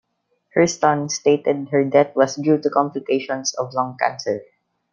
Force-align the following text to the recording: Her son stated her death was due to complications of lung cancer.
Her 0.55 0.65
son 0.65 1.09
stated 1.09 1.69
her 1.69 1.83
death 1.85 2.15
was 2.15 2.35
due 2.35 2.57
to 2.57 2.71
complications 2.71 3.53
of 3.53 3.71
lung 3.75 3.97
cancer. 3.99 4.41